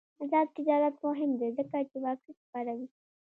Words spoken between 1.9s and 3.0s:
واکسین خپروي.